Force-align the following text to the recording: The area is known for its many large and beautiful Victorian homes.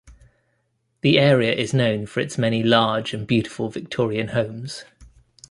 The 1.01 1.19
area 1.19 1.53
is 1.53 1.75
known 1.75 2.07
for 2.07 2.21
its 2.21 2.35
many 2.35 2.63
large 2.63 3.13
and 3.13 3.27
beautiful 3.27 3.69
Victorian 3.69 4.29
homes. 4.29 4.83